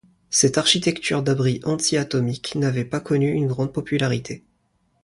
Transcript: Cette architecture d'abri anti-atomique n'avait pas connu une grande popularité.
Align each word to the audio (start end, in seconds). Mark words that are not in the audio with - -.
Cette 0.31 0.57
architecture 0.57 1.21
d'abri 1.21 1.59
anti-atomique 1.63 2.55
n'avait 2.55 2.85
pas 2.85 2.99
connu 3.01 3.29
une 3.33 3.45
grande 3.45 3.71
popularité. 3.71 4.43